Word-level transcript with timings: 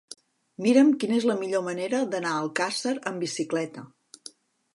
Mira'm 0.65 0.87
quina 1.03 1.15
és 1.19 1.27
la 1.31 1.35
millor 1.43 1.63
manera 1.67 2.01
d'anar 2.15 2.33
a 2.39 2.41
Alcàsser 2.47 2.95
amb 3.13 3.27
bicicleta. 3.27 3.87